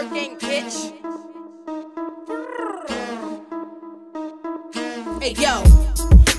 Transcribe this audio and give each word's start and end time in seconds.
Gang, 0.00 0.38
bitch. 0.38 0.92
Hey 5.20 5.34
yo, 5.34 5.62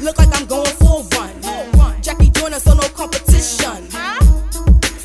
look 0.02 0.18
like 0.18 0.30
I'm 0.34 0.48
going 0.48 0.66
for 0.78 1.04
run. 1.16 2.02
Jackie 2.02 2.32
Joyner, 2.32 2.60
so 2.60 2.74
no 2.74 2.88
competition. 2.90 3.88
Huh? 3.92 4.18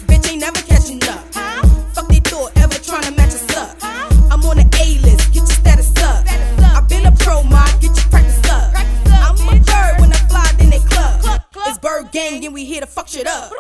Bitch 0.09 0.31
ain't 0.31 0.41
never 0.41 0.59
catching 0.63 1.03
up. 1.05 1.23
Huh? 1.35 1.69
Fuck 1.93 2.09
they 2.09 2.21
thought 2.21 2.57
ever 2.57 2.79
trying 2.83 3.03
to 3.03 3.13
match 3.13 3.35
us 3.35 3.57
up. 3.59 3.77
I'm 4.33 4.43
on 4.47 4.57
the 4.57 4.67
A 4.81 5.01
list, 5.05 5.35
get 5.35 5.43
your 5.43 5.47
status 5.47 5.91
up. 6.03 6.27
Status 6.27 6.65
up, 6.65 6.77
I've 6.77 6.89
been 6.89 7.05
a 7.05 7.13
pro 7.13 7.43
mod, 7.43 7.71
get 7.83 7.95
your 7.95 8.09
practice 8.09 8.39
up. 8.51 8.73
Practice 8.73 9.13
up, 9.13 9.39
I'm 9.39 9.49
a 9.49 9.61
bird 9.61 10.01
when 10.01 10.13
I 10.15 10.21
fly, 10.31 10.51
then 10.57 10.71
they 10.71 10.79
club. 10.79 11.21
Club, 11.21 11.43
club. 11.53 11.67
It's 11.69 11.79
Bird 11.79 12.11
Gang, 12.11 12.43
and 12.43 12.55
we 12.55 12.65
here 12.65 12.81
to 12.81 12.87
fuck 12.87 13.07
shit 13.07 13.27
up. 13.27 13.53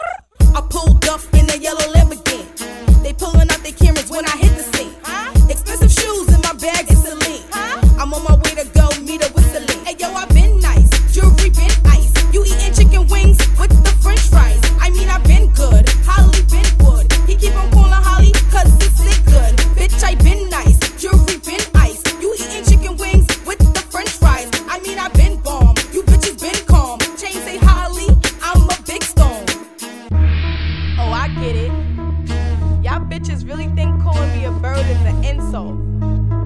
Y'all 33.36 33.48
really 33.48 33.66
think 33.74 34.02
calling 34.02 34.32
me 34.32 34.46
a 34.46 34.50
bird 34.50 34.78
is 34.78 35.00
an 35.02 35.22
insult. 35.22 35.76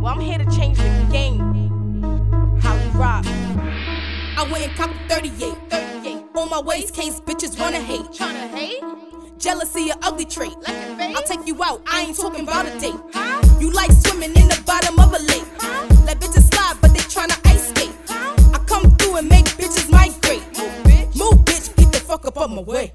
Well, 0.00 0.06
I'm 0.06 0.18
here 0.18 0.38
to 0.38 0.44
change 0.56 0.76
the 0.78 1.08
game. 1.12 1.38
Holly 2.60 2.90
Rock. 2.94 3.24
I 4.36 4.48
went 4.50 4.64
and 4.66 4.76
copped 4.76 4.96
38. 5.08 5.54
38. 5.70 6.24
On 6.34 6.50
my 6.50 6.60
waist 6.60 6.92
case, 6.92 7.20
bitches 7.20 7.58
wanna 7.60 7.78
hate. 7.78 8.06
Tryna 8.06 8.48
hate? 8.56 8.82
Jealousy, 9.38 9.90
a 9.90 9.98
ugly 10.02 10.24
trait. 10.24 10.56
Like? 10.66 11.14
I'll 11.14 11.22
take 11.22 11.46
you 11.46 11.62
out, 11.62 11.80
I 11.86 12.02
ain't 12.02 12.16
talking 12.16 12.42
about 12.42 12.66
a 12.66 12.76
date. 12.80 12.94
Huh? 13.12 13.40
You 13.60 13.70
like 13.70 13.92
swimming 13.92 14.34
in 14.34 14.48
the 14.48 14.60
bottom 14.66 14.98
of 14.98 15.12
a 15.12 15.22
lake. 15.22 15.46
Huh? 15.58 15.86
Let 16.06 16.18
bitches 16.18 16.52
slide, 16.52 16.76
but 16.80 16.92
they 16.92 17.00
tryna 17.00 17.38
ice 17.46 17.68
skate. 17.68 17.94
Huh? 18.08 18.34
I 18.52 18.58
come 18.66 18.90
through 18.96 19.16
and 19.18 19.28
make 19.28 19.44
bitches 19.44 19.88
migrate. 19.92 20.42
Move, 20.58 20.82
bitch. 20.82 21.16
Move, 21.16 21.44
bitch, 21.44 21.76
get 21.76 21.92
the 21.92 22.00
fuck 22.00 22.26
up 22.26 22.38
on 22.38 22.56
my 22.56 22.62
way. 22.62 22.94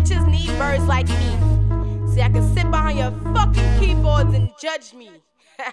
Bitches 0.00 0.26
need 0.28 0.48
birds 0.58 0.84
like 0.84 1.08
me. 1.08 2.12
See, 2.12 2.22
I 2.22 2.28
can 2.28 2.42
sit 2.54 2.70
behind 2.70 2.98
your 2.98 3.12
fucking 3.34 3.78
keyboards 3.78 4.34
and 4.34 4.50
judge 4.60 4.94
me. 4.94 5.10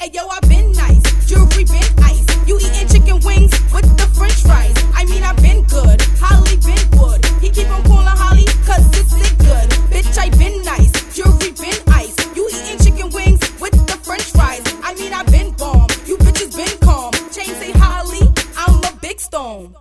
Hey 0.00 0.10
yo, 0.12 0.26
I 0.26 0.40
been 0.48 0.72
nice, 0.72 1.00
jewelry 1.28 1.62
been 1.62 1.90
ice. 2.02 2.26
You 2.48 2.58
eating 2.58 2.88
chicken 2.88 3.20
wings 3.24 3.52
with 3.72 3.86
the 3.96 4.10
French 4.18 4.42
fries? 4.42 4.74
I 4.94 5.04
mean 5.04 5.22
I 5.22 5.32
been 5.34 5.62
good, 5.66 6.02
Holly 6.18 6.56
been 6.56 6.90
good. 6.98 7.24
He 7.40 7.50
keep 7.50 7.70
on 7.70 7.84
calling 7.84 8.08
Holly 8.08 8.44
cause 8.66 8.84
it's 8.98 9.14
sick 9.14 9.38
good. 9.38 9.70
Bitch, 9.94 10.18
I 10.18 10.28
been 10.30 10.60
nice, 10.64 10.90
jewelry 11.14 11.52
been 11.52 11.78
ice. 11.94 12.16
You 12.34 12.48
eating 12.50 12.78
chicken 12.82 13.10
wings 13.14 13.38
with 13.60 13.78
the 13.86 13.96
French 14.02 14.24
fries? 14.32 14.64
I 14.82 14.94
mean 14.94 15.12
I 15.12 15.22
been 15.22 15.52
bomb. 15.52 15.86
You 16.04 16.16
bitches 16.16 16.56
been 16.56 16.78
calm. 16.80 17.12
Chain 17.30 17.54
say 17.62 17.70
Holly, 17.70 18.26
I'm 18.56 18.82
a 18.82 18.98
big 19.00 19.20
stone. 19.20 19.76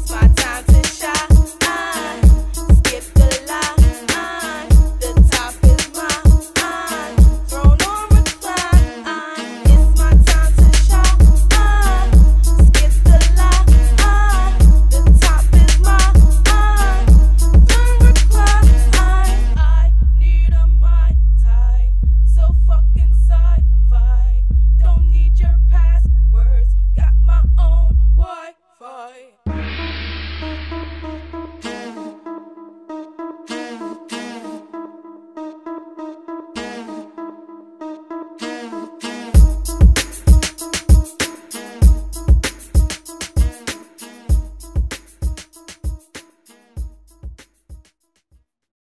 It's 0.00 0.10
my 0.10 0.28
time 0.28 0.64
to 0.64 0.82
shine. 0.84 1.37